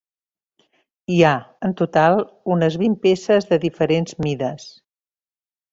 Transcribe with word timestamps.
Hi 1.15 1.17
ha, 1.27 1.33
en 1.69 1.75
total, 1.83 2.23
unes 2.57 2.79
vint 2.85 2.99
peces 3.07 3.49
de 3.53 3.63
diferents 3.69 4.21
mides. 4.27 4.69